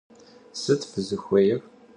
[0.61, 1.59] Sıt fızıxuêyr?